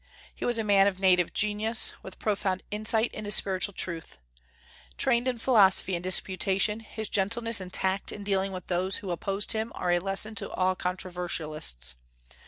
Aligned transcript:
He 0.33 0.45
was 0.45 0.57
a 0.57 0.63
man 0.63 0.87
of 0.87 0.99
native 0.99 1.31
genius, 1.31 1.93
with 2.01 2.17
profound 2.17 2.63
insight 2.71 3.13
into 3.13 3.29
spiritual 3.29 3.75
truth. 3.75 4.17
Trained 4.97 5.27
in 5.27 5.37
philosophy 5.37 5.93
and 5.95 6.03
disputation, 6.03 6.79
his 6.79 7.07
gentleness 7.07 7.61
and 7.61 7.71
tact 7.71 8.11
in 8.11 8.23
dealing 8.23 8.51
with 8.51 8.65
those 8.65 8.95
who 8.95 9.11
opposed 9.11 9.51
him 9.51 9.71
are 9.75 9.91
a 9.91 9.99
lesson 9.99 10.33
to 10.33 10.49
all 10.49 10.73
controversialists. 10.75 11.93